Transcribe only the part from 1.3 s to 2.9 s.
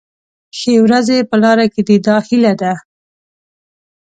لاره کې دي دا هیله ده.